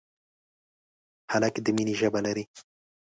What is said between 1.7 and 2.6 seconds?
مینې ژبه لري.